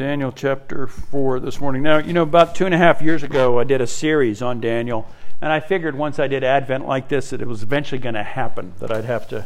[0.00, 1.82] Daniel chapter 4 this morning.
[1.82, 4.58] Now, you know, about two and a half years ago, I did a series on
[4.58, 5.06] Daniel,
[5.42, 8.22] and I figured once I did Advent like this that it was eventually going to
[8.22, 9.44] happen, that I'd have to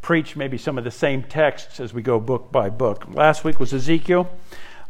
[0.00, 3.06] preach maybe some of the same texts as we go book by book.
[3.14, 4.28] Last week was Ezekiel.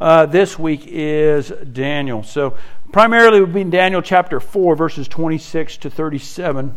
[0.00, 2.22] Uh, this week is Daniel.
[2.22, 2.56] So,
[2.90, 6.74] primarily, we've been Daniel chapter 4, verses 26 to 37.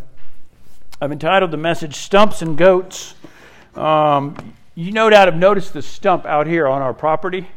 [1.00, 3.16] I've entitled the message Stumps and Goats.
[3.76, 7.48] Um, you no doubt have noticed the stump out here on our property.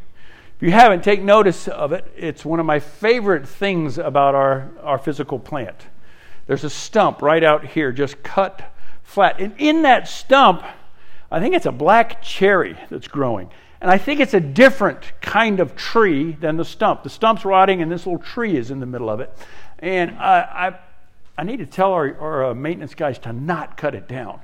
[0.58, 2.12] If you haven't, take notice of it.
[2.16, 5.86] It's one of my favorite things about our, our physical plant.
[6.48, 9.40] There's a stump right out here, just cut flat.
[9.40, 10.64] And in that stump,
[11.30, 13.50] I think it's a black cherry that's growing.
[13.80, 17.04] And I think it's a different kind of tree than the stump.
[17.04, 19.32] The stump's rotting, and this little tree is in the middle of it.
[19.78, 20.78] And I, I,
[21.40, 24.40] I need to tell our, our uh, maintenance guys to not cut it down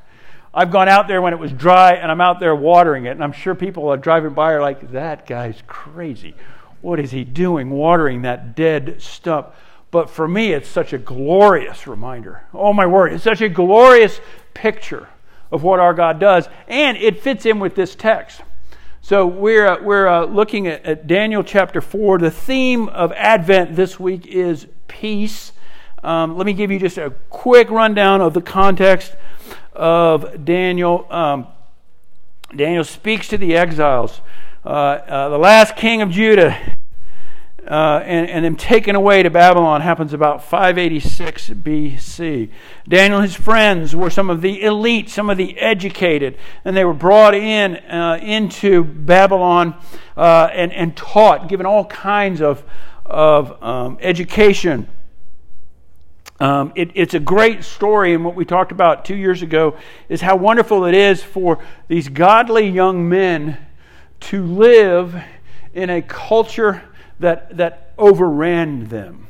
[0.57, 3.25] I've gone out there when it was dry and I'm out there watering it, and
[3.25, 6.35] I'm sure people are driving by are like, that guy's crazy.
[6.81, 9.53] What is he doing watering that dead stump?
[9.91, 12.45] But for me, it's such a glorious reminder.
[12.53, 14.20] Oh, my word, it's such a glorious
[14.55, 15.09] picture
[15.51, 18.43] of what our God does, and it fits in with this text.
[19.03, 22.19] So we're, uh, we're uh, looking at, at, Daniel chapter 4.
[22.19, 25.53] The theme of Advent this week is peace.
[26.03, 29.15] Um, let me give you just a quick rundown of the context
[29.75, 31.06] of Daniel.
[31.11, 31.47] Um,
[32.55, 34.20] Daniel speaks to the exiles.
[34.64, 36.56] Uh, uh, the last king of Judah
[37.66, 42.50] uh, and, and them taken away to Babylon happens about 586 BC.
[42.86, 46.84] Daniel and his friends were some of the elite, some of the educated, and they
[46.84, 49.75] were brought in uh, into Babylon
[50.16, 52.64] uh, and, and taught, given all kinds of,
[53.06, 54.86] of um, education.
[56.45, 59.78] Um, it, it's a great story, and what we talked about two years ago
[60.11, 63.56] is how wonderful it is for these godly young men
[64.20, 65.17] to live
[65.72, 66.83] in a culture
[67.19, 69.27] that, that overran them.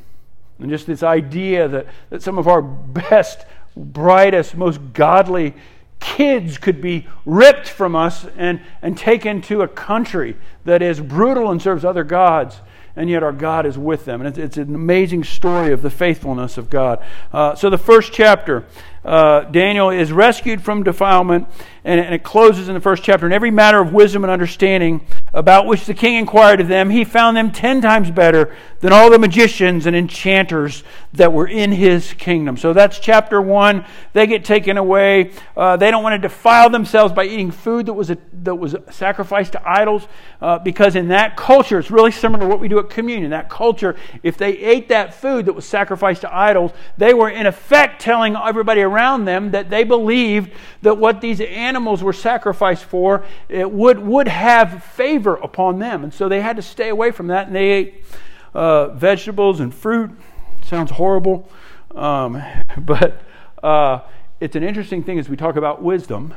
[0.59, 3.45] And just this idea that, that some of our best,
[3.77, 5.53] brightest, most godly
[6.01, 11.49] kids could be ripped from us and, and taken to a country that is brutal
[11.49, 12.59] and serves other gods
[12.95, 14.21] and yet our God is with them.
[14.21, 17.03] And it's, it's an amazing story of the faithfulness of God.
[17.33, 18.65] Uh, so, the first chapter,
[19.03, 21.47] uh, Daniel is rescued from defilement,
[21.85, 23.27] and, and, it closes in the first chapter.
[23.27, 27.03] In every matter of wisdom and understanding about which the king inquired of them, he
[27.03, 32.13] found them ten times better than all the magicians and enchanters that were in his
[32.13, 32.57] kingdom.
[32.57, 33.85] So that's chapter one.
[34.13, 35.31] They get taken away.
[35.55, 38.75] Uh, they don't want to defile themselves by eating food that was a, that was
[38.89, 40.07] sacrificed to idols,
[40.41, 43.29] uh, because in that culture, it's really similar to what we do at communion.
[43.29, 47.45] That culture, if they ate that food that was sacrificed to idols, they were in
[47.45, 53.25] effect telling everybody around them that they believed that what these animals were sacrificed for
[53.49, 57.27] it would would have favor upon them, and so they had to stay away from
[57.27, 58.03] that, and they ate
[58.53, 60.11] uh, vegetables and fruit.
[60.63, 61.49] Sounds horrible,
[61.95, 62.41] um,
[62.77, 63.21] but
[63.61, 63.99] uh,
[64.39, 66.33] it's an interesting thing as we talk about wisdom.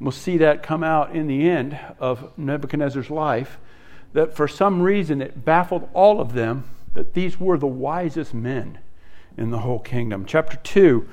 [0.00, 3.58] We'll see that come out in the end of Nebuchadnezzar's life.
[4.14, 6.64] That for some reason it baffled all of them
[6.94, 8.78] that these were the wisest men
[9.36, 10.24] in the whole kingdom.
[10.26, 11.08] Chapter 2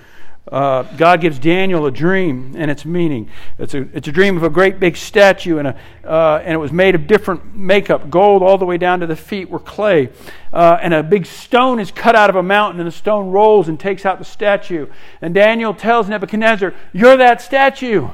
[0.51, 3.29] uh, God gives Daniel a dream and its meaning.
[3.59, 6.57] It's a, it's a dream of a great big statue, and, a, uh, and it
[6.57, 8.09] was made of different makeup.
[8.09, 10.09] Gold all the way down to the feet were clay.
[10.51, 13.67] Uh, and a big stone is cut out of a mountain, and the stone rolls
[13.67, 14.88] and takes out the statue.
[15.21, 18.09] And Daniel tells Nebuchadnezzar, You're that statue.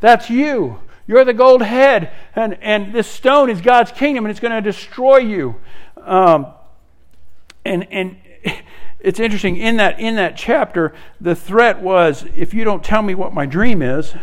[0.00, 0.78] That's you.
[1.06, 2.12] You're the gold head.
[2.36, 5.56] And, and this stone is God's kingdom, and it's going to destroy you.
[5.96, 6.48] Um,
[7.64, 8.16] and, and
[9.02, 13.14] it's interesting in that in that chapter the threat was if you don't tell me
[13.14, 14.14] what my dream is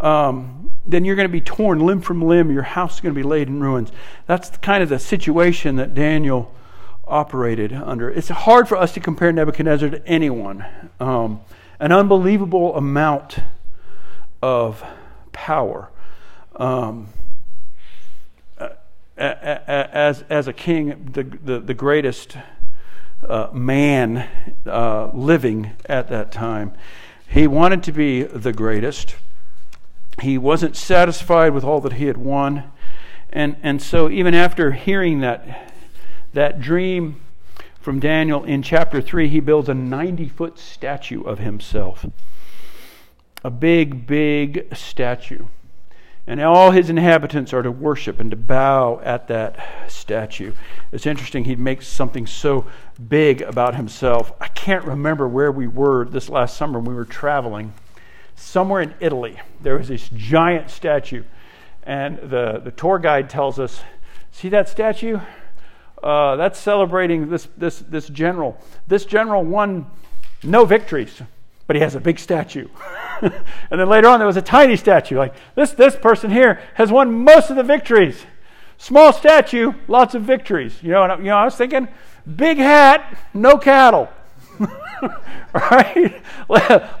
[0.00, 3.18] um, then you're going to be torn limb from limb your house is going to
[3.18, 3.90] be laid in ruins.
[4.26, 6.54] That's kind of the situation that daniel
[7.06, 8.10] operated under.
[8.10, 10.64] It's hard for us to compare nebuchadnezzar to anyone.
[11.00, 11.40] Um,
[11.80, 13.38] an unbelievable amount
[14.42, 14.84] of
[15.32, 15.90] power.
[16.56, 17.08] Um,
[19.16, 22.36] as, as a king the, the, the greatest
[23.26, 24.28] uh, man
[24.66, 26.72] uh, living at that time.
[27.28, 29.16] He wanted to be the greatest.
[30.22, 32.70] He wasn't satisfied with all that he had won.
[33.30, 35.72] And, and so, even after hearing that,
[36.32, 37.20] that dream
[37.80, 42.06] from Daniel in chapter 3, he builds a 90 foot statue of himself.
[43.44, 45.46] A big, big statue.
[46.28, 49.58] And all his inhabitants are to worship and to bow at that
[49.88, 50.52] statue.
[50.92, 52.66] It's interesting, he makes something so
[53.08, 54.30] big about himself.
[54.38, 57.72] I can't remember where we were this last summer when we were traveling.
[58.36, 61.24] Somewhere in Italy, there was this giant statue.
[61.82, 63.80] And the, the tour guide tells us
[64.30, 65.18] See that statue?
[66.02, 68.56] Uh, that's celebrating this, this, this general.
[68.86, 69.86] This general won
[70.44, 71.22] no victories,
[71.68, 72.66] but he has a big statue.
[73.20, 73.32] and
[73.70, 75.16] then later on, there was a tiny statue.
[75.16, 78.24] Like this, this person here has won most of the victories.
[78.78, 80.82] Small statue, lots of victories.
[80.82, 81.86] You know, and, you know, I was thinking,
[82.36, 84.08] big hat, no cattle.
[85.52, 86.22] right?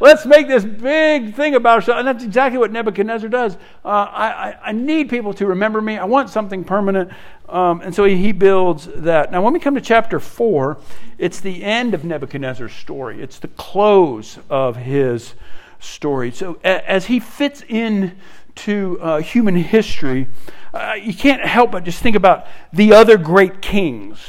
[0.00, 1.98] Let's make this big thing about ourselves.
[2.00, 3.56] And that's exactly what Nebuchadnezzar does.
[3.84, 5.98] Uh, I, I, I, need people to remember me.
[5.98, 7.10] I want something permanent.
[7.48, 9.32] Um, and so he, he builds that.
[9.32, 10.78] Now, when we come to chapter 4,
[11.18, 15.34] it's the end of Nebuchadnezzar's story, it's the close of his
[15.80, 16.30] story.
[16.30, 18.16] So a, as he fits in
[18.56, 20.28] to uh, human history,
[20.74, 24.28] uh, you can't help but just think about the other great kings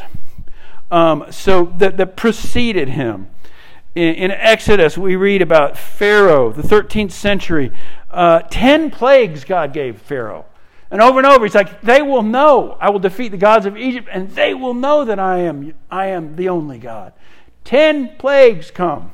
[0.92, 3.28] um, so that, that preceded him.
[3.96, 7.72] In, in, Exodus, we read about Pharaoh, the 13th century.
[8.12, 10.46] Uh, ten plagues God gave Pharaoh.
[10.92, 13.78] And over and over, he's like, they will know I will defeat the gods of
[13.78, 17.14] Egypt, and they will know that I am, I am the only God.
[17.64, 19.14] Ten plagues come.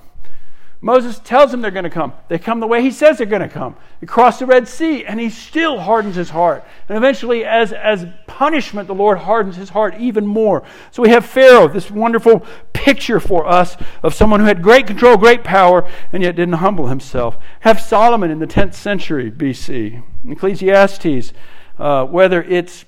[0.85, 2.13] Moses tells them they're going to come.
[2.27, 3.75] They come the way he says they're going to come.
[4.01, 6.63] They cross the Red Sea, and he still hardens his heart.
[6.87, 10.61] And eventually, as, as punishment, the Lord hardens his heart even more.
[10.91, 15.17] So we have Pharaoh, this wonderful picture for us of someone who had great control,
[15.17, 17.35] great power, and yet didn't humble himself.
[17.61, 20.03] Have Solomon in the 10th century BC.
[20.29, 21.33] Ecclesiastes,
[21.79, 22.85] uh, whether it's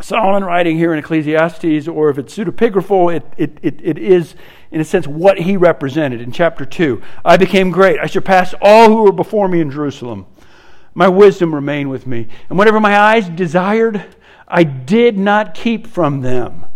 [0.00, 4.34] Solomon writing here in Ecclesiastes, or if it's pseudepigraphal, it, it, it, it is,
[4.70, 7.02] in a sense, what he represented in chapter 2.
[7.24, 7.98] I became great.
[8.00, 10.26] I surpassed all who were before me in Jerusalem.
[10.94, 12.28] My wisdom remained with me.
[12.48, 14.04] And whatever my eyes desired,
[14.48, 16.66] I did not keep from them.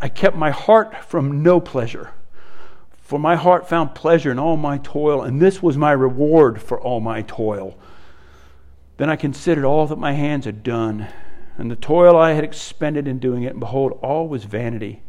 [0.00, 2.10] I kept my heart from no pleasure.
[2.96, 6.80] For my heart found pleasure in all my toil, and this was my reward for
[6.80, 7.78] all my toil.
[8.96, 11.08] Then I considered all that my hands had done
[11.62, 15.00] and the toil I had expended in doing it, and behold, all was vanity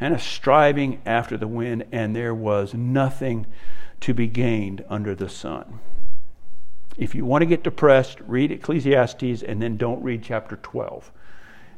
[0.00, 3.46] and a striving after the wind, and there was nothing
[4.00, 5.78] to be gained under the sun.
[6.96, 11.12] If you want to get depressed, read Ecclesiastes and then don't read chapter 12.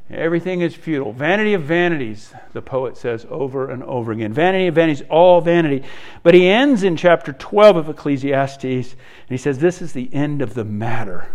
[0.09, 1.13] Everything is futile.
[1.13, 4.33] Vanity of vanities, the poet says over and over again.
[4.33, 5.83] Vanity of vanities, all vanity.
[6.23, 10.41] But he ends in chapter 12 of Ecclesiastes, and he says, This is the end
[10.41, 11.27] of the matter.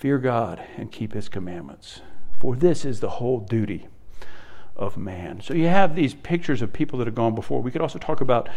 [0.00, 2.00] Fear God and keep his commandments,
[2.38, 3.86] for this is the whole duty
[4.74, 5.42] of man.
[5.42, 7.60] So you have these pictures of people that have gone before.
[7.60, 8.48] We could also talk about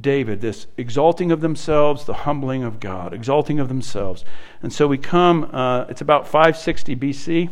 [0.00, 4.24] David, this exalting of themselves, the humbling of God, exalting of themselves.
[4.62, 7.50] And so we come, uh, it's about 560 BC.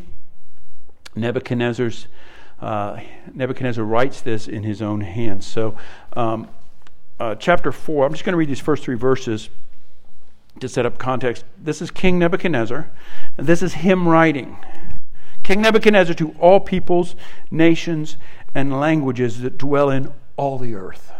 [1.14, 2.08] Nebuchadnezzar's,
[2.60, 2.98] uh,
[3.32, 5.46] Nebuchadnezzar writes this in his own hands.
[5.46, 5.76] So,
[6.14, 6.48] um,
[7.20, 9.48] uh, chapter 4, I'm just going to read these first three verses
[10.60, 12.90] to set up context, this is King Nebuchadnezzar,
[13.36, 14.58] and this is him writing.
[15.42, 17.16] King Nebuchadnezzar to all peoples,
[17.50, 18.16] nations,
[18.54, 21.12] and languages that dwell in all the earth.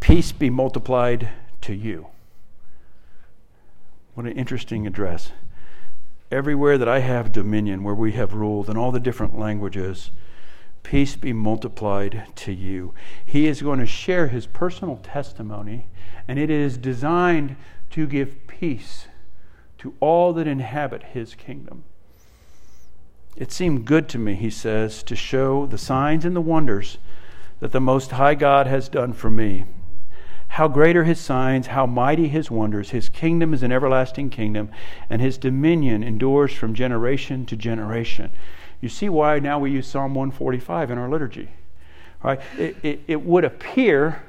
[0.00, 1.30] Peace be multiplied
[1.62, 2.08] to you.
[4.14, 5.32] What an interesting address.
[6.30, 10.10] Everywhere that I have dominion, where we have ruled, in all the different languages,
[10.84, 12.94] peace be multiplied to you.
[13.26, 15.88] He is going to share his personal testimony
[16.28, 17.56] and it is designed
[17.90, 19.08] to give peace
[19.78, 21.84] to all that inhabit his kingdom.
[23.36, 26.98] It seemed good to me, he says, to show the signs and the wonders
[27.60, 29.64] that the Most High God has done for me.
[30.48, 32.90] How great are his signs, how mighty his wonders.
[32.90, 34.70] His kingdom is an everlasting kingdom,
[35.10, 38.30] and his dominion endures from generation to generation.
[38.80, 41.50] You see why now we use Psalm 145 in our liturgy.
[42.22, 42.40] Right?
[42.58, 44.22] It, it, it would appear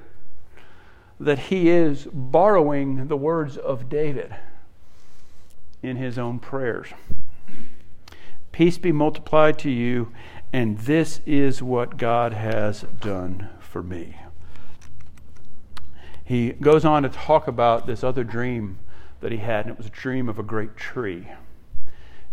[1.19, 4.35] that he is borrowing the words of David
[5.81, 6.89] in his own prayers.
[8.51, 10.11] Peace be multiplied to you,
[10.51, 14.15] and this is what God has done for me.
[16.23, 18.79] He goes on to talk about this other dream
[19.21, 21.27] that he had, and it was a dream of a great tree.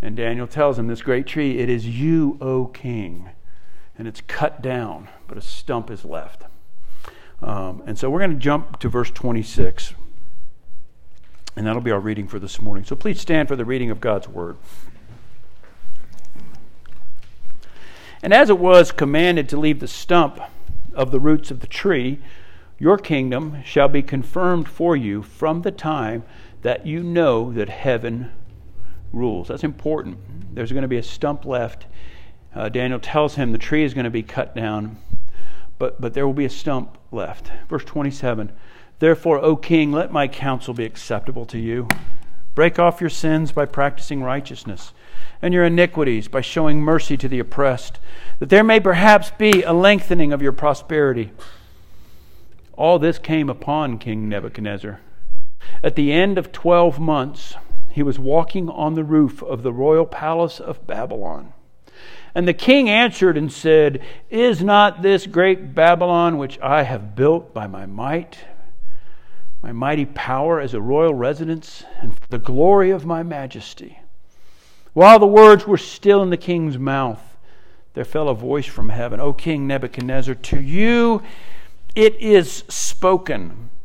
[0.03, 3.31] And Daniel tells him, This great tree, it is you, O king.
[3.97, 6.43] And it's cut down, but a stump is left.
[7.41, 9.95] Um, and so we're going to jump to verse 26.
[11.55, 12.85] And that'll be our reading for this morning.
[12.85, 14.57] So please stand for the reading of God's word.
[18.23, 20.41] And as it was commanded to leave the stump
[20.95, 22.21] of the roots of the tree,
[22.79, 26.25] your kingdom shall be confirmed for you from the time
[26.63, 28.31] that you know that heaven
[29.13, 29.49] rules.
[29.49, 30.19] That's important.
[30.55, 31.87] There's going to be a stump left.
[32.55, 34.97] Uh, Daniel tells him the tree is going to be cut down
[35.83, 37.51] but, but there will be a stump left.
[37.69, 38.53] Verse 27
[39.01, 41.89] Therefore, O king, let my counsel be acceptable to you.
[42.55, 44.93] Break off your sins by practicing righteousness,
[45.43, 47.99] and your iniquities by showing mercy to the oppressed,
[48.39, 51.33] that there may perhaps be a lengthening of your prosperity.
[52.75, 55.01] All this came upon King Nebuchadnezzar.
[55.83, 57.57] At the end of twelve months,
[57.93, 61.53] he was walking on the roof of the royal palace of Babylon.
[62.35, 67.53] And the king answered and said, Is not this great Babylon which I have built
[67.53, 68.39] by my might
[69.63, 74.01] my mighty power as a royal residence, and for the glory of my majesty.
[74.93, 77.37] While the words were still in the king's mouth,
[77.95, 81.23] there fell a voice from heaven O King Nebuchadnezzar, to you
[81.95, 83.71] it is spoken.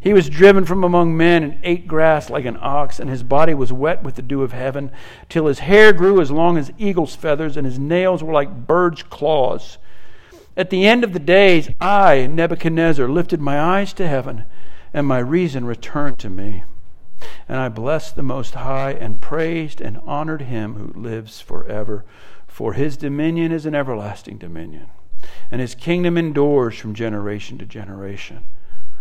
[0.00, 3.54] He was driven from among men and ate grass like an ox, and his body
[3.54, 4.90] was wet with the dew of heaven,
[5.28, 9.02] till his hair grew as long as eagle's feathers, and his nails were like birds'
[9.02, 9.78] claws.
[10.56, 14.44] At the end of the days, I, Nebuchadnezzar, lifted my eyes to heaven,
[14.92, 16.64] and my reason returned to me.
[17.48, 22.04] And I blessed the Most High, and praised and honored him who lives forever.
[22.46, 24.88] For his dominion is an everlasting dominion,
[25.50, 28.44] and his kingdom endures from generation to generation.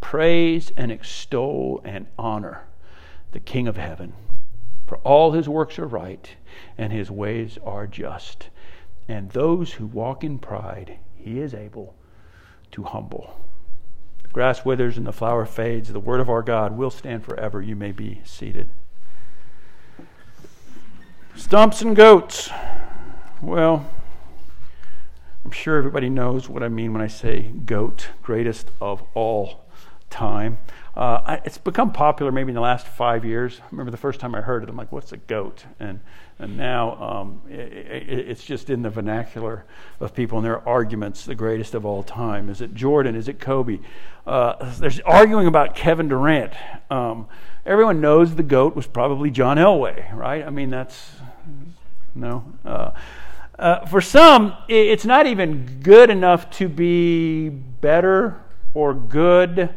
[0.00, 2.66] praise and extol and honor
[3.32, 4.12] the King of heaven.
[4.86, 6.34] For all his works are right,
[6.78, 8.48] and his ways are just.
[9.06, 11.94] And those who walk in pride, he is able
[12.70, 13.38] to humble.
[14.22, 15.92] The grass withers and the flower fades.
[15.92, 17.60] The word of our God will stand forever.
[17.60, 18.70] You may be seated.
[21.34, 22.50] Stumps and goats.
[23.40, 23.88] Well,
[25.44, 29.67] I'm sure everybody knows what I mean when I say goat, greatest of all
[30.10, 30.58] time.
[30.96, 33.60] Uh, it's become popular maybe in the last five years.
[33.62, 35.64] I remember the first time I heard it, I'm like, what's a goat?
[35.78, 36.00] And,
[36.40, 39.64] and now um, it, it, it's just in the vernacular
[40.00, 42.48] of people and their arguments, the greatest of all time.
[42.48, 43.14] Is it Jordan?
[43.14, 43.78] Is it Kobe?
[44.26, 46.52] Uh, there's arguing about Kevin Durant.
[46.90, 47.28] Um,
[47.64, 50.44] everyone knows the GOAT was probably John Elway, right?
[50.44, 51.12] I mean, that's,
[52.16, 52.44] no.
[52.64, 52.90] Uh,
[53.56, 58.40] uh, for some, it's not even good enough to be better
[58.74, 59.70] or good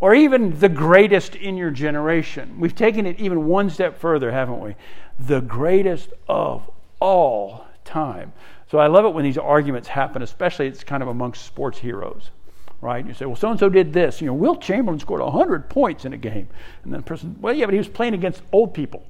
[0.00, 2.58] or even the greatest in your generation.
[2.60, 4.74] We've taken it even one step further, haven't we?
[5.18, 8.32] The greatest of all time.
[8.70, 12.30] So I love it when these arguments happen, especially it's kind of amongst sports heroes,
[12.80, 13.06] right?
[13.06, 14.20] You say, well, so and so did this.
[14.20, 16.48] You know, Wilt Chamberlain scored 100 points in a game.
[16.82, 19.04] And then the person, well, yeah, but he was playing against old people.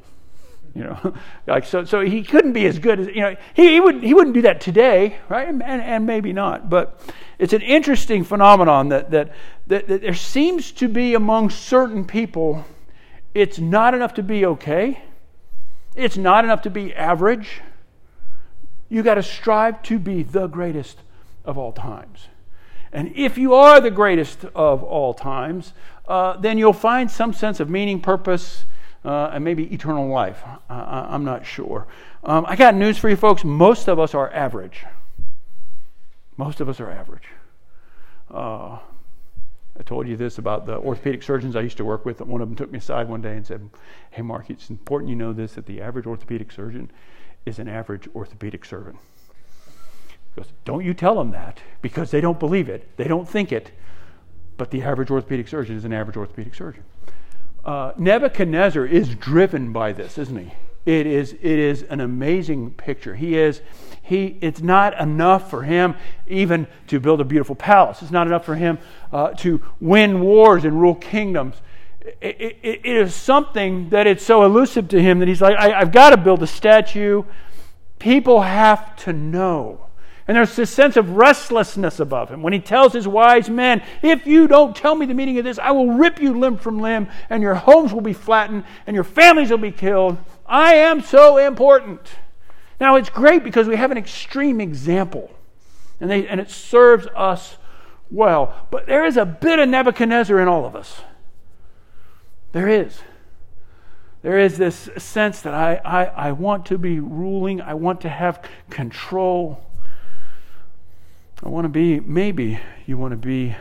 [0.77, 1.15] You know,
[1.47, 3.37] like so, so he couldn't be as good as you know.
[3.55, 5.49] He, he would he wouldn't do that today, right?
[5.49, 6.69] And, and maybe not.
[6.69, 7.01] But
[7.39, 9.33] it's an interesting phenomenon that, that
[9.69, 12.65] that, that there seems to be among certain people.
[13.35, 15.03] It's not enough to be okay.
[15.95, 17.63] It's not enough to be average.
[18.91, 20.99] You got to strive to be the greatest
[21.45, 22.29] of all times.
[22.93, 25.73] And if you are the greatest of all times,
[26.07, 28.65] uh, then you'll find some sense of meaning, purpose,
[29.07, 30.43] uh, and maybe eternal life.
[30.69, 31.87] Uh, I'm not sure.
[32.25, 33.45] Um, I got news for you folks.
[33.45, 34.85] Most of us are average.
[36.37, 37.29] Most of us are average.
[38.29, 38.79] Uh,
[39.79, 42.21] I told you this about the orthopedic surgeons I used to work with.
[42.21, 43.71] One of them took me aside one day and said,
[44.11, 46.91] Hey, Mark, it's important you know this that the average orthopedic surgeon
[47.47, 48.99] is an average orthopedic surgeon.
[50.35, 53.53] He goes, Don't you tell them that because they don't believe it, they don't think
[53.53, 53.71] it,
[54.57, 56.83] but the average orthopedic surgeon is an average orthopedic surgeon.
[57.67, 60.53] Uh, Nebuchadnezzar is driven by this, isn't he?
[60.87, 63.17] It is, it is an amazing picture.
[63.17, 63.61] He is,
[64.03, 65.97] he, it's not enough for him
[66.29, 68.03] even to build a beautiful palace.
[68.03, 68.79] It's not enough for him
[69.13, 71.57] uh, to win wars and rule kingdoms.
[72.21, 75.73] It, it, it is something that it's so elusive to him that he's like, I,
[75.73, 77.25] I've got to build a statue.
[77.99, 79.86] People have to know
[80.29, 84.27] and there's this sense of restlessness above him when he tells his wise men, If
[84.27, 87.09] you don't tell me the meaning of this, I will rip you limb from limb,
[87.31, 90.19] and your homes will be flattened, and your families will be killed.
[90.45, 92.01] I am so important.
[92.81, 95.31] Now, it's great because we have an extreme example,
[96.01, 97.57] and, they, and it serves us
[98.11, 98.67] well.
[98.71, 101.03] But there is a bit of Nebuchadnezzar in all of us.
[102.53, 103.01] There is.
[104.23, 108.09] There is this sense that I, I, I want to be ruling, I want to
[108.09, 109.66] have control.
[111.43, 113.55] I want to be, maybe you want to be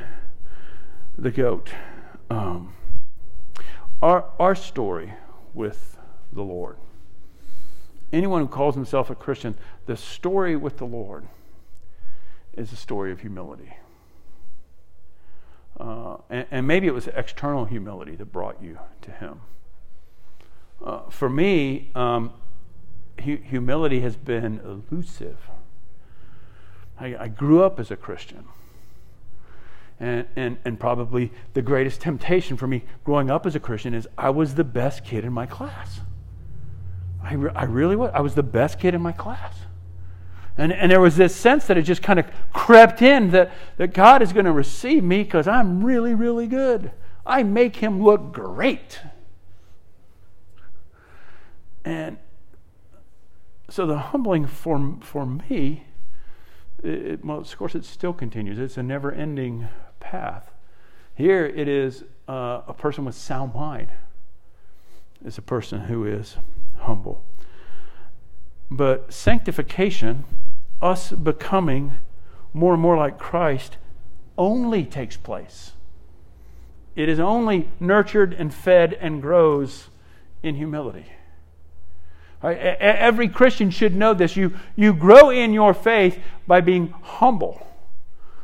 [1.18, 1.70] the goat.
[2.30, 2.74] Um,
[4.02, 5.14] our, our story
[5.54, 5.98] with
[6.32, 6.78] the Lord.
[8.14, 9.56] Anyone who calls himself a Christian,
[9.88, 11.28] the story with the Lord
[12.54, 13.74] is a story of humility.
[15.78, 19.42] Uh, and, and, maybe it was external humility that brought you to Him.
[20.82, 22.32] Uh, for me, um,
[23.22, 25.50] hu- humility has been elusive.
[27.00, 28.46] I, I, grew up as a Christian.
[30.00, 34.08] And, and, and probably the greatest temptation for me growing up as a Christian is
[34.18, 36.02] I was the best kid in my class.
[37.24, 38.12] I, re- I really was.
[38.14, 39.56] I was the best kid in my class.
[40.58, 43.94] And, and there was this sense that it just kind of crept in that, that
[43.94, 46.92] God is going to receive me because I'm really, really good.
[47.26, 49.02] I make him look great.
[51.84, 52.18] And
[53.70, 55.86] so the humbling for, for me,
[56.86, 58.60] it, well, of course, it still continues.
[58.60, 59.68] It's a never ending
[60.00, 60.52] path.
[61.16, 63.90] Here it is uh, a person with sound mind,
[65.24, 66.38] it's a person who is
[66.80, 67.24] humble.
[68.70, 70.24] But sanctification
[70.82, 71.94] us becoming
[72.54, 73.78] more and more like Christ
[74.38, 75.72] only takes place.
[76.96, 79.90] It is only nurtured and fed and grows
[80.44, 81.08] in humility.
[82.54, 84.36] Every Christian should know this.
[84.36, 87.66] You, you grow in your faith by being humble,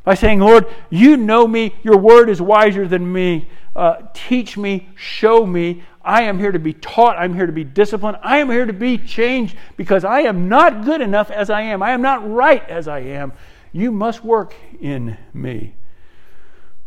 [0.03, 3.47] by saying, Lord, you know me, your word is wiser than me.
[3.75, 5.83] Uh, teach me, show me.
[6.03, 7.17] I am here to be taught.
[7.17, 8.17] I'm here to be disciplined.
[8.23, 11.83] I am here to be changed because I am not good enough as I am.
[11.83, 13.33] I am not right as I am.
[13.71, 15.75] You must work in me.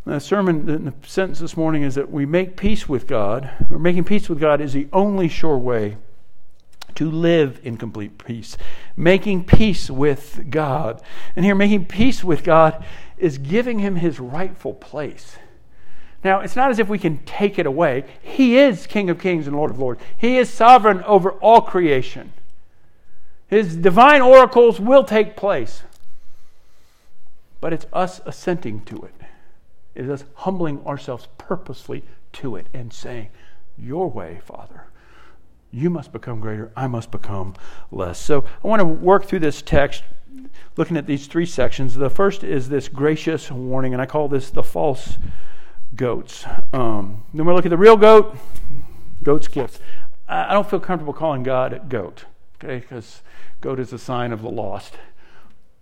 [0.04, 4.04] The sermon, the sentence this morning is that we make peace with God, or making
[4.04, 5.96] peace with God is the only sure way
[6.96, 8.56] to live in complete peace.
[8.96, 11.02] Making peace with God.
[11.36, 12.84] And here, making peace with God
[13.18, 15.36] is giving Him His rightful place.
[16.22, 18.04] Now, it's not as if we can take it away.
[18.22, 22.32] He is King of Kings and Lord of Lords, He is sovereign over all creation.
[23.48, 25.82] His divine oracles will take place.
[27.60, 29.14] But it's us assenting to it.
[29.94, 32.04] It is us humbling ourselves purposely
[32.34, 33.28] to it and saying,
[33.78, 34.86] Your way, Father.
[35.74, 36.70] You must become greater.
[36.76, 37.54] I must become
[37.90, 38.16] less.
[38.20, 40.04] So I want to work through this text
[40.76, 41.96] looking at these three sections.
[41.96, 45.18] The first is this gracious warning, and I call this the false
[45.96, 46.44] goats.
[46.72, 48.36] Um, then we'll look at the real goat,
[49.24, 49.80] goat's gift.
[50.28, 52.26] I, I don't feel comfortable calling God a goat,
[52.62, 53.22] okay, because
[53.60, 54.94] goat is a sign of the lost.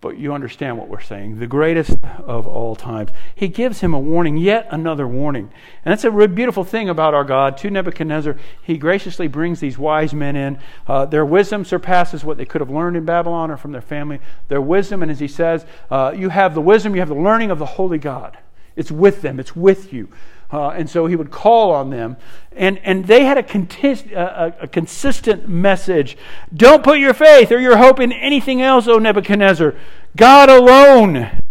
[0.02, 1.38] But you understand what we're saying.
[1.38, 3.10] The greatest of all times.
[3.36, 5.48] He gives him a warning, yet another warning.
[5.84, 7.56] And that's a beautiful thing about our God.
[7.58, 10.58] To Nebuchadnezzar, he graciously brings these wise men in.
[10.88, 14.18] Uh, their wisdom surpasses what they could have learned in Babylon or from their family.
[14.48, 17.52] Their wisdom, and as he says, uh, you have the wisdom, you have the learning
[17.52, 18.36] of the Holy God.
[18.74, 20.08] It's with them, it's with you.
[20.52, 22.16] Uh, and so he would call on them.
[22.54, 26.18] And, and they had a, conti- a, a, consistent message
[26.54, 29.74] Don't put your faith or your hope in anything else, O Nebuchadnezzar.
[30.14, 31.42] God alone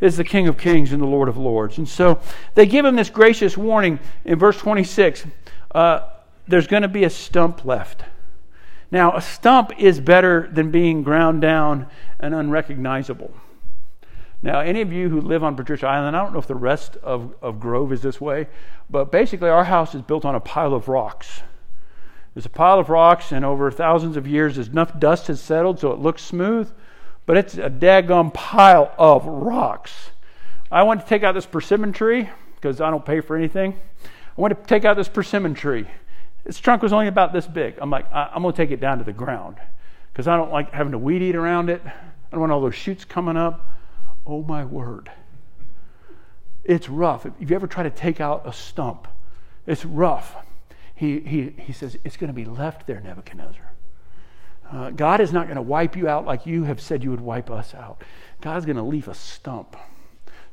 [0.00, 1.78] is the King of kings and the Lord of lords.
[1.78, 2.20] And so
[2.54, 5.26] they give him this gracious warning in verse 26
[5.74, 6.08] uh,
[6.48, 8.04] there's going to be a stump left.
[8.90, 11.88] Now, a stump is better than being ground down
[12.20, 13.34] and unrecognizable.
[14.42, 16.96] Now, any of you who live on Patricia Island, I don't know if the rest
[17.02, 18.46] of, of Grove is this way,
[18.90, 21.42] but basically our house is built on a pile of rocks.
[22.34, 25.90] There's a pile of rocks, and over thousands of years, enough dust has settled so
[25.90, 26.70] it looks smooth,
[27.24, 30.10] but it's a daggum pile of rocks.
[30.70, 33.78] I want to take out this persimmon tree because I don't pay for anything.
[34.04, 35.86] I want to take out this persimmon tree.
[36.44, 37.76] Its trunk was only about this big.
[37.78, 39.56] I'm like, I'm going to take it down to the ground
[40.12, 41.80] because I don't like having to weed eat around it.
[41.84, 41.92] I
[42.30, 43.66] don't want all those shoots coming up.
[44.26, 45.10] Oh my word.
[46.64, 47.26] It's rough.
[47.40, 49.06] If you ever try to take out a stump,
[49.66, 50.36] it's rough.
[50.94, 53.72] He, he, he says, It's going to be left there, Nebuchadnezzar.
[54.70, 57.20] Uh, God is not going to wipe you out like you have said you would
[57.20, 58.02] wipe us out.
[58.40, 59.76] God's going to leave a stump.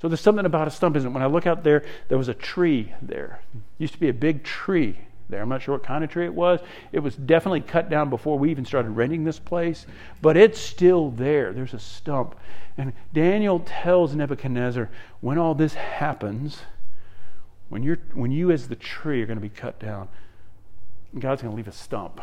[0.01, 1.13] So there's something about a stump, isn't it?
[1.13, 3.39] When I look out there, there was a tree there.
[3.55, 4.97] It used to be a big tree
[5.29, 5.41] there.
[5.41, 6.59] I'm not sure what kind of tree it was.
[6.91, 9.85] It was definitely cut down before we even started renting this place,
[10.21, 11.53] but it's still there.
[11.53, 12.35] There's a stump.
[12.77, 14.89] And Daniel tells Nebuchadnezzar
[15.21, 16.59] when all this happens,
[17.69, 20.07] when, you're, when you as the tree are going to be cut down,
[21.17, 22.19] God's going to leave a stump.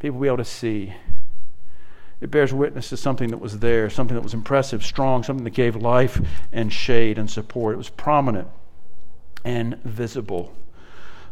[0.00, 0.92] People will be able to see.
[2.20, 5.50] It bears witness to something that was there, something that was impressive, strong, something that
[5.50, 6.20] gave life
[6.52, 7.74] and shade and support.
[7.74, 8.48] It was prominent
[9.44, 10.54] and visible.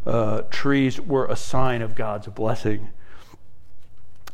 [0.06, 2.90] Uh, trees were a sign of God's blessing,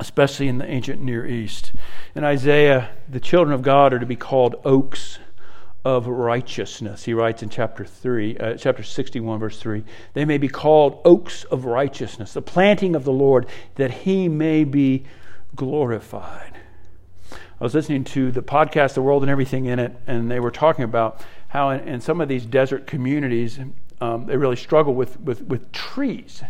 [0.00, 1.72] especially in the ancient Near East.
[2.14, 5.18] In Isaiah, the children of God are to be called oaks
[5.84, 7.04] of righteousness.
[7.04, 11.44] He writes in chapter 3, uh, chapter 61, verse 3, they may be called oaks
[11.44, 15.04] of righteousness, the planting of the Lord, that he may be
[15.54, 16.58] glorified.
[17.32, 20.50] I was listening to the podcast, The World and Everything in It, and they were
[20.50, 23.58] talking about how in, in some of these desert communities,
[24.00, 26.42] um, they really struggle with, with, with trees.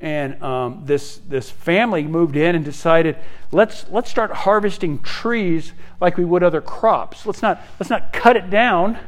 [0.00, 3.16] And um, this, this family moved in and decided,
[3.50, 7.26] let's, let's start harvesting trees like we would other crops.
[7.26, 8.98] Let's not, let's not cut it down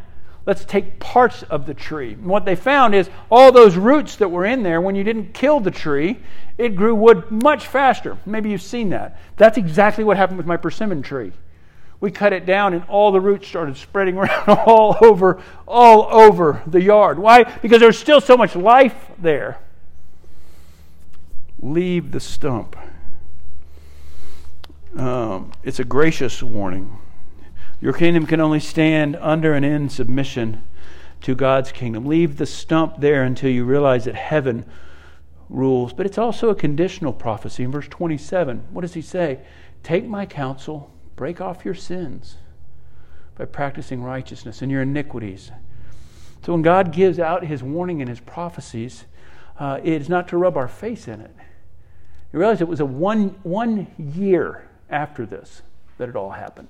[0.47, 2.15] let's take parts of the tree.
[2.15, 5.35] And what they found is all those roots that were in there, when you didn't
[5.35, 6.19] kill the tree,
[6.59, 8.19] it grew wood much faster.
[8.27, 9.21] Maybe you've seen that.
[9.37, 11.33] That's exactly what happened with my persimmon tree.
[12.01, 16.63] We cut it down and all the roots started spreading around all over, all over
[16.67, 17.19] the yard.
[17.19, 17.45] Why?
[17.45, 19.59] Because there's still so much life there.
[21.61, 22.77] Leave the stump.
[24.97, 26.99] Um, it's a gracious warning.
[27.81, 30.63] Your kingdom can only stand under and in submission
[31.23, 32.07] to God's kingdom.
[32.07, 34.65] Leave the stump there until you realize that heaven
[35.49, 35.93] rules.
[35.93, 37.63] But it's also a conditional prophecy.
[37.63, 39.41] In verse 27, what does he say?
[39.83, 42.37] Take my counsel, break off your sins
[43.37, 45.51] by practicing righteousness and your iniquities.
[46.43, 49.05] So when God gives out his warning and his prophecies,
[49.59, 51.31] uh, it is not to rub our face in it.
[52.33, 55.61] You realize it was a one, one year after this
[55.99, 56.69] that it all happened.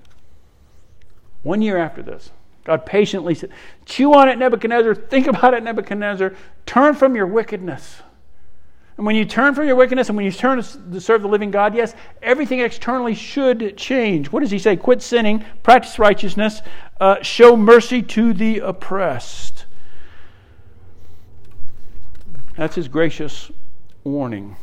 [1.44, 2.32] One year after this,
[2.64, 3.50] God patiently said,
[3.84, 4.96] Chew on it, Nebuchadnezzar.
[4.96, 6.34] Think about it, Nebuchadnezzar.
[6.66, 8.02] Turn from your wickedness.
[9.00, 11.50] And when you turn from your wickedness and when you turn to serve the living
[11.50, 14.30] God, yes, everything externally should change.
[14.30, 14.76] What does he say?
[14.76, 16.60] Quit sinning, practice righteousness,
[17.00, 19.64] uh, show mercy to the oppressed.
[22.58, 23.50] That's his gracious
[24.04, 24.56] warning.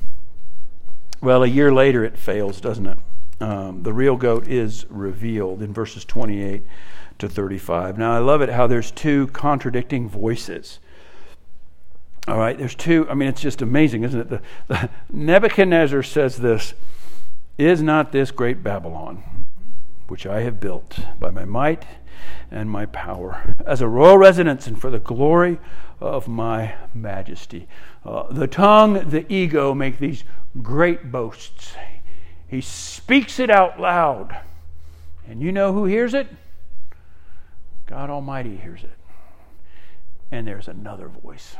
[1.20, 2.98] Well, a year later it fails, doesn't it?
[3.40, 6.64] um, the real goat is revealed in verses 28
[7.20, 7.98] to 35.
[7.98, 10.80] Now, I love it how there's two contradicting voices.
[12.28, 13.08] All right, there's two.
[13.10, 14.30] I mean, it's just amazing, isn't it?
[14.30, 16.74] The, the, Nebuchadnezzar says this
[17.58, 19.24] Is not this great Babylon,
[20.08, 21.86] which I have built by my might
[22.52, 25.58] and my power, as a royal residence and for the glory
[26.02, 27.70] of my majesty?
[28.04, 30.26] Uh, the tongue, the ego make these
[30.62, 31.76] great boasts.
[32.50, 34.38] He speaks it out loud.
[35.26, 36.28] And you know who hears it?
[37.86, 38.92] God Almighty hears it.
[40.30, 41.56] And there's another voice.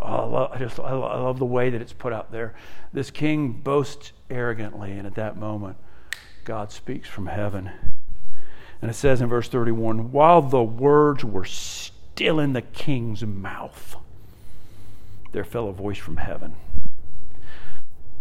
[0.00, 2.54] Oh, I, love, I just I love the way that it's put out there.
[2.92, 5.76] This king boasts arrogantly, and at that moment,
[6.44, 7.70] God speaks from heaven.
[8.80, 13.96] And it says in verse 31 while the words were still in the king's mouth,
[15.32, 16.54] there fell a voice from heaven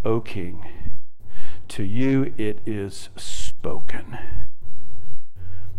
[0.06, 0.66] O king,
[1.68, 4.18] to you it is spoken.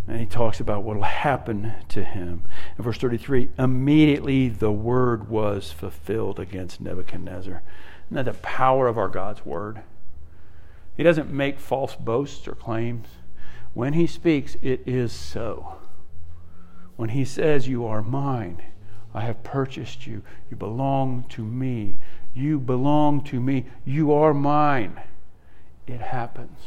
[0.09, 2.45] And he talks about what will happen to him.
[2.79, 7.63] In verse 33, immediately the word was fulfilled against Nebuchadnezzar.
[8.07, 9.83] Isn't that the power of our God's word?
[10.97, 13.09] He doesn't make false boasts or claims.
[13.75, 15.77] When he speaks, it is so.
[16.97, 18.63] When he says, You are mine,
[19.13, 21.99] I have purchased you, you belong to me,
[22.35, 25.01] you belong to me, you are mine
[25.89, 26.59] it happens.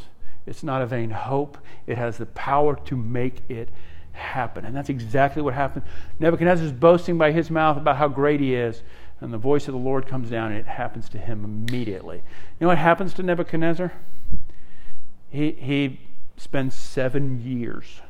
[0.46, 3.68] It's not a vain hope, it has the power to make it
[4.12, 4.64] happen.
[4.64, 5.84] And that's exactly what happened.
[6.18, 8.82] Nebuchadnezzar is boasting by his mouth about how great he is,
[9.20, 12.16] and the voice of the Lord comes down, and it happens to him immediately.
[12.16, 13.92] You know what happens to Nebuchadnezzar?
[15.30, 16.00] He, he
[16.36, 18.02] spends seven years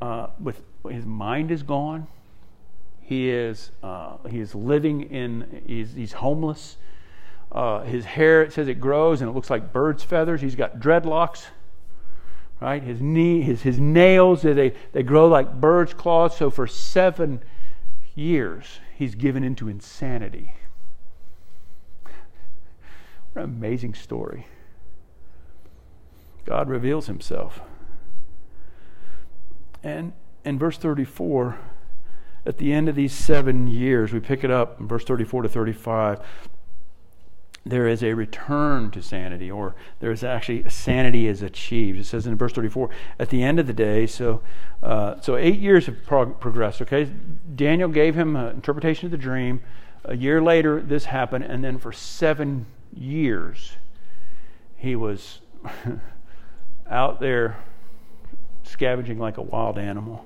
[0.00, 2.06] uh, with his mind is gone.
[3.00, 6.76] He is uh, he is living in he's, he's homeless.
[7.52, 10.40] Uh, his hair, it says it grows and it looks like bird's feathers.
[10.40, 11.46] He's got dreadlocks,
[12.60, 12.82] right?
[12.82, 16.36] His knee, his, his nails, they, they grow like bird's claws.
[16.36, 17.42] So for seven
[18.14, 20.52] years, he's given into insanity.
[23.32, 24.46] What an amazing story.
[26.44, 27.60] God reveals himself.
[29.82, 30.12] And
[30.44, 31.58] in verse 34,
[32.46, 35.48] at the end of these seven years, we pick it up in verse 34 to
[35.48, 36.20] 35
[37.66, 41.98] there is a return to sanity, or there is actually sanity is achieved.
[41.98, 44.40] It says in verse 34, at the end of the day, so
[44.84, 46.80] uh, so eight years have prog- progressed.
[46.82, 47.10] Okay,
[47.56, 49.60] Daniel gave him an interpretation of the dream.
[50.04, 53.72] A year later, this happened, and then for seven years,
[54.76, 55.40] he was
[56.90, 57.56] out there
[58.62, 60.24] scavenging like a wild animal.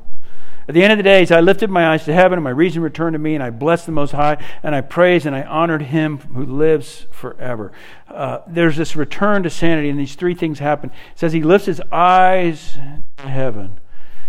[0.71, 2.81] At the end of the days, I lifted my eyes to heaven, and my reason
[2.81, 5.83] returned to me, and I blessed the Most High, and I praised and I honored
[5.83, 7.73] Him who lives forever.
[8.07, 10.91] Uh, there's this return to sanity, and these three things happen.
[10.91, 12.79] It says he lifts his eyes
[13.17, 13.81] to heaven.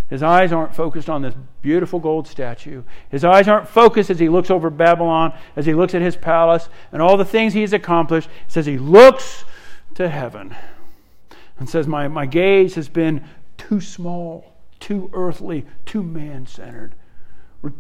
[0.10, 2.82] His eyes aren't focused on this beautiful gold statue.
[3.10, 6.70] His eyes aren't focused as he looks over Babylon, as he looks at his palace
[6.92, 8.30] and all the things he has accomplished.
[8.48, 9.46] It says he looks
[9.94, 10.56] to heaven
[11.60, 13.28] and says, My, my gaze has been
[13.60, 14.51] too small,
[14.82, 16.96] too earthly, too man centered.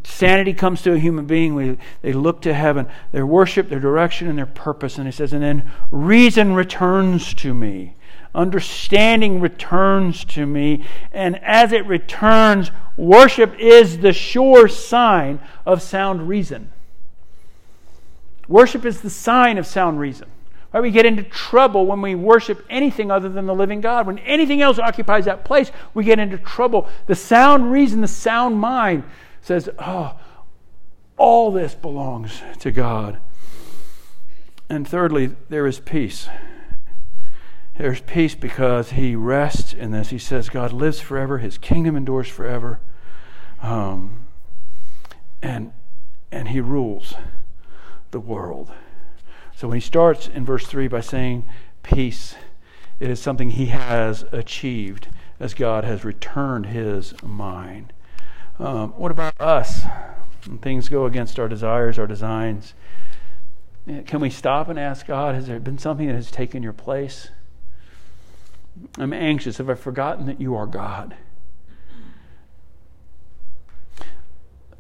[0.03, 1.55] Sanity comes to a human being.
[1.55, 4.97] We, they look to heaven, their worship, their direction, and their purpose.
[4.97, 7.95] And he says, and then reason returns to me.
[8.33, 10.85] Understanding returns to me.
[11.11, 16.71] And as it returns, worship is the sure sign of sound reason.
[18.47, 20.29] Worship is the sign of sound reason.
[20.73, 20.81] Right?
[20.81, 24.07] We get into trouble when we worship anything other than the living God.
[24.07, 26.88] When anything else occupies that place, we get into trouble.
[27.07, 29.03] The sound reason, the sound mind
[29.41, 30.17] says, oh,
[31.17, 33.19] all this belongs to God.
[34.69, 36.29] And thirdly, there is peace.
[37.77, 40.10] There's peace because he rests in this.
[40.10, 42.79] He says, God lives forever, his kingdom endures forever.
[43.62, 44.25] Um,
[45.41, 45.73] and,
[46.31, 47.15] and he rules
[48.12, 48.71] the world.
[49.62, 51.47] So when he starts in verse 3 by saying
[51.84, 52.34] peace,
[53.00, 57.93] it is something he has achieved as God has returned his mind.
[58.58, 59.84] Um, what about us?
[60.47, 62.74] When things go against our desires, our designs.
[64.08, 67.30] Can we stop and ask God, has there been something that has taken your place?
[68.97, 69.60] I'm anxious.
[69.60, 71.15] Have I forgotten that you are God?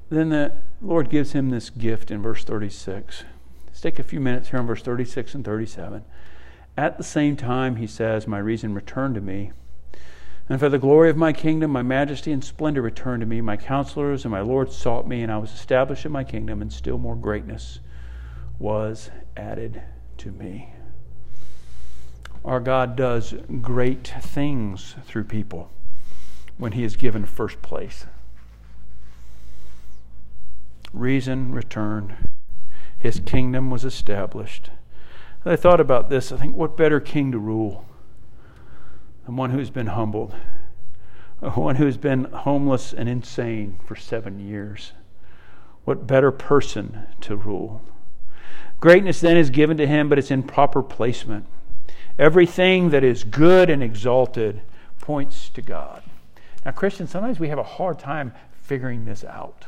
[0.09, 3.25] Then the Lord gives him this gift in verse 36.
[3.81, 6.03] Take a few minutes here on verse 36 and 37.
[6.77, 9.51] At the same time, he says, My reason returned to me.
[10.47, 13.41] And for the glory of my kingdom, my majesty and splendor returned to me.
[13.41, 16.71] My counselors and my Lord sought me, and I was established in my kingdom, and
[16.71, 17.79] still more greatness
[18.59, 19.81] was added
[20.17, 20.73] to me.
[22.45, 25.71] Our God does great things through people
[26.57, 28.05] when He is given first place.
[30.93, 32.30] Reason returned
[33.01, 34.69] his kingdom was established.
[35.43, 36.31] I thought about this.
[36.31, 37.83] I think, what better king to rule
[39.25, 40.35] than one who's been humbled,
[41.39, 44.91] one who's been homeless and insane for seven years?
[45.83, 47.81] What better person to rule?
[48.79, 51.47] Greatness then is given to him, but it's in proper placement.
[52.19, 54.61] Everything that is good and exalted
[54.99, 56.03] points to God.
[56.63, 59.65] Now, Christians, sometimes we have a hard time figuring this out.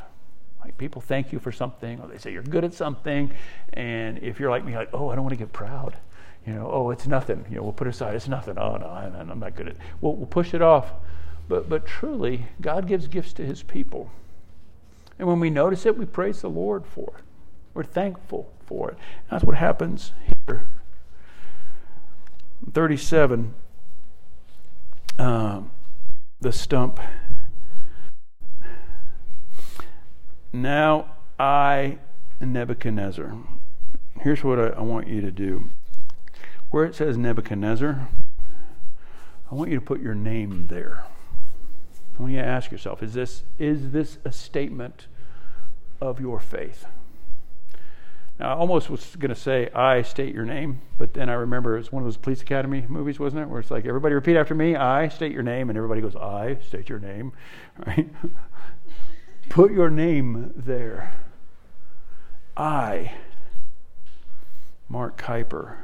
[0.64, 3.32] Like people thank you for something, or they say you're good at something,
[3.74, 5.98] and if you're like me, like, oh, I don't want to get proud.
[6.46, 7.46] You know, oh, it's nothing.
[7.50, 8.16] You know, we'll put it aside.
[8.16, 8.58] It's nothing.
[8.58, 9.76] Oh no, I'm not good at.
[9.76, 9.82] It.
[10.02, 10.92] We'll, we'll push it off.
[11.48, 14.10] But but truly, God gives gifts to His people,
[15.20, 17.24] and when we notice it, we praise the Lord for it.
[17.74, 18.98] We're thankful for it.
[19.30, 20.14] That's what happens
[20.48, 20.68] here.
[22.72, 23.54] 37.
[25.20, 25.72] Um,
[26.40, 27.00] the stump
[30.54, 31.98] Now I,
[32.40, 33.36] Nebuchadnezzar.
[34.22, 35.72] Here's what I, I want you to do.
[36.70, 38.08] Where it says Nebuchadnezzar,
[39.52, 41.04] I want you to put your name there.
[42.18, 45.08] I want you to ask yourself, is this, is this a statement
[46.00, 46.86] of your faith?
[48.40, 51.78] Now, I almost was going to say, I state your name, but then I remember
[51.78, 53.50] it's one of those police academy movies, wasn't it?
[53.50, 56.58] Where it's like, everybody repeat after me, I state your name, and everybody goes, I
[56.68, 57.34] state your name,
[57.88, 58.10] right?
[59.50, 61.14] Put your name there.
[62.58, 63.14] I,
[64.90, 65.78] Mark Kuyper,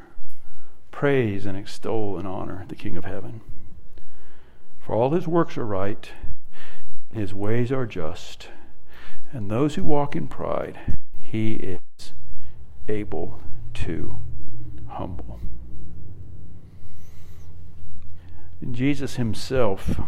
[0.91, 3.41] praise and extol and honor the King of Heaven.
[4.80, 6.12] For all his works are right,
[7.13, 8.50] his ways are just,
[9.32, 12.13] and those who walk in pride, he is
[12.88, 13.39] able
[13.76, 14.17] to
[14.88, 15.39] humble.
[18.72, 20.00] Jesus himself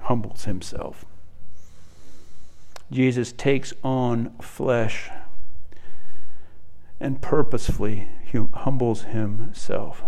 [0.00, 1.04] humbles himself.
[2.90, 5.10] Jesus takes on flesh
[7.00, 8.08] and purposefully
[8.52, 10.02] humbles himself.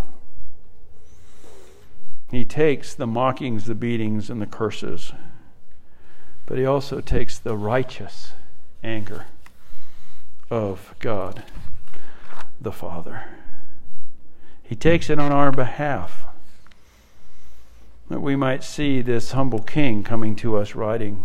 [2.30, 5.12] He takes the mockings, the beatings, and the curses,
[6.44, 8.32] but he also takes the righteous
[8.82, 9.26] anger
[10.50, 11.44] of God
[12.60, 13.24] the Father.
[14.62, 16.24] He takes it on our behalf
[18.08, 21.24] that we might see this humble king coming to us riding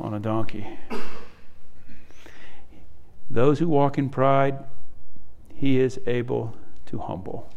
[0.00, 0.78] on a donkey.
[3.30, 4.64] Those who walk in pride,
[5.54, 6.56] he is able
[6.86, 7.52] to humble.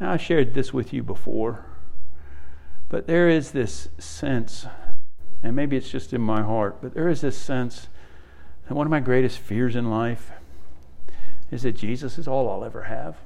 [0.00, 1.64] Now, I shared this with you before,
[2.88, 4.66] but there is this sense,
[5.42, 7.88] and maybe it's just in my heart, but there is this sense
[8.66, 10.32] that one of my greatest fears in life
[11.50, 13.16] is that Jesus is all I'll ever have.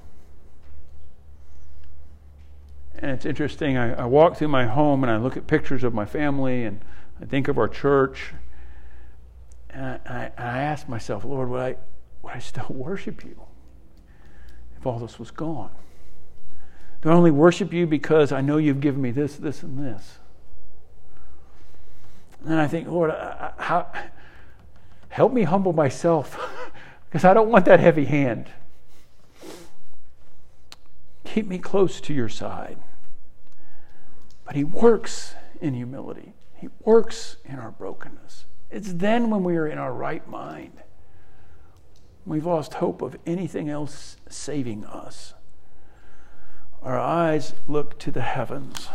[2.98, 5.94] And it's interesting, I, I walk through my home and I look at pictures of
[5.94, 6.80] my family and
[7.20, 8.32] I think of our church.
[9.70, 11.76] And I, I, I ask myself, Lord, would I,
[12.22, 13.40] would I still worship you
[14.78, 15.70] if all this was gone?
[17.02, 20.18] Do I only worship you because I know you've given me this, this, and this?
[22.44, 23.90] And I think, Lord, how,
[25.08, 26.38] help me humble myself
[27.08, 28.50] because I don't want that heavy hand.
[31.24, 32.78] Keep me close to your side.
[34.44, 38.46] But He works in humility, He works in our brokenness.
[38.70, 40.72] It's then when we are in our right mind,
[42.24, 45.34] we've lost hope of anything else saving us.
[46.82, 48.88] Our eyes look to the heavens.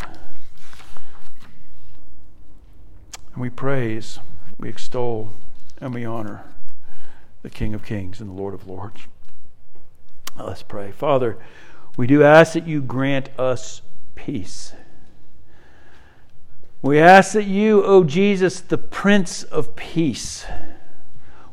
[3.33, 4.19] And we praise,
[4.57, 5.33] we extol,
[5.79, 6.43] and we honor
[7.41, 9.07] the King of Kings and the Lord of Lords.
[10.37, 10.91] Let's pray.
[10.91, 11.37] Father,
[11.97, 13.81] we do ask that you grant us
[14.15, 14.73] peace.
[16.83, 20.45] We ask that you, O Jesus, the Prince of Peace,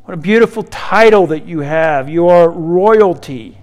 [0.05, 2.09] what a beautiful title that you have.
[2.09, 3.59] You are royalty,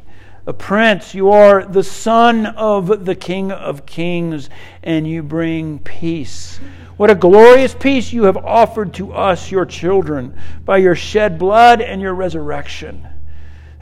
[0.45, 1.15] a prince.
[1.15, 4.47] You are the son of the King of Kings,
[4.83, 6.59] and you bring peace.
[6.97, 11.81] What a glorious peace you have offered to us, your children, by your shed blood
[11.81, 13.07] and your resurrection.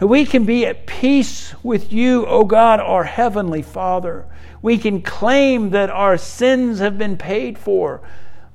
[0.04, 4.26] That we can be at peace with you, O God, our heavenly Father.
[4.62, 8.02] We can claim that our sins have been paid for,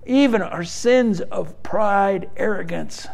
[0.05, 3.09] even our sins of pride, arrogance,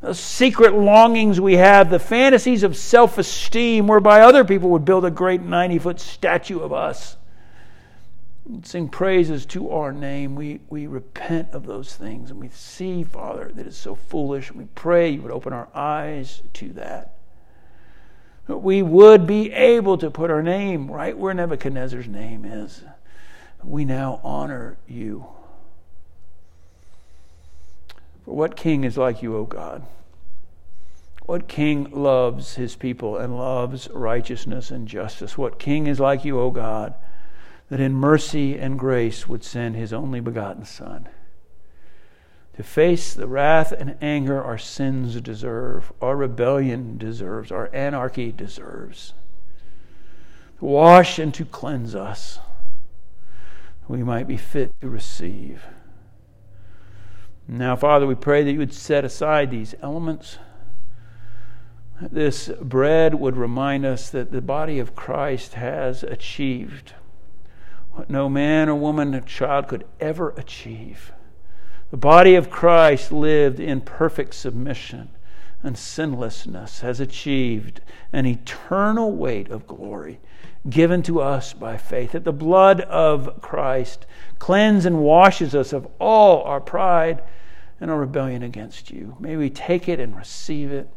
[0.00, 5.04] the secret longings we have, the fantasies of self esteem, whereby other people would build
[5.04, 7.16] a great 90 foot statue of us.
[8.62, 10.34] Sing praises to our name.
[10.34, 14.50] We, we repent of those things and we see, Father, that it's so foolish.
[14.50, 17.14] And we pray you would open our eyes to that
[18.58, 22.82] we would be able to put our name right where Nebuchadnezzar's name is.
[23.62, 25.26] We now honor you.
[28.24, 29.84] For what king is like you, O God?
[31.26, 35.38] What king loves his people and loves righteousness and justice?
[35.38, 36.94] What king is like you, O God,
[37.70, 41.08] that in mercy and grace would send his only begotten Son?
[42.60, 49.14] to face the wrath and anger our sins deserve, our rebellion deserves, our anarchy deserves.
[50.58, 52.38] To wash and to cleanse us,
[53.88, 55.64] we might be fit to receive.
[57.48, 60.36] Now, Father, we pray that you would set aside these elements.
[61.98, 66.92] This bread would remind us that the body of Christ has achieved
[68.00, 71.12] what no man or woman or child could ever achieve
[71.90, 75.10] the body of Christ lived in perfect submission
[75.62, 80.18] and sinlessness has achieved an eternal weight of glory
[80.70, 82.12] given to us by faith.
[82.12, 84.06] That the blood of Christ
[84.38, 87.22] cleanses and washes us of all our pride
[87.82, 89.14] and our rebellion against you.
[89.20, 90.88] May we take it and receive it.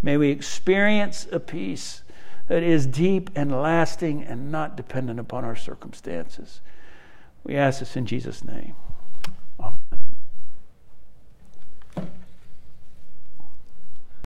[0.00, 2.04] May we experience a peace
[2.48, 6.60] that is deep and lasting and not dependent upon our circumstances.
[7.44, 8.74] We ask this in Jesus' name.